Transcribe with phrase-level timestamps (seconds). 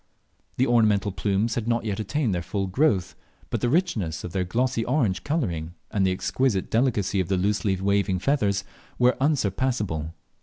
[0.57, 3.13] The ornamental plumes had not yet attained their full growth,
[3.51, 7.79] but the richness of their glossy orange colouring, and the exquisite delicacy of the loosely
[7.79, 8.63] waving feathers,
[8.97, 10.15] were unsurpassable.